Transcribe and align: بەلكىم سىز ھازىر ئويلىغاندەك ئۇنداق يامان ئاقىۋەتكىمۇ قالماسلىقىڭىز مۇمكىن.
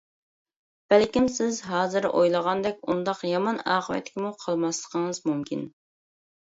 بەلكىم 0.93 1.27
سىز 1.33 1.59
ھازىر 1.73 2.09
ئويلىغاندەك 2.09 2.81
ئۇنداق 2.89 3.23
يامان 3.35 3.63
ئاقىۋەتكىمۇ 3.69 4.35
قالماسلىقىڭىز 4.45 5.25
مۇمكىن. 5.33 5.67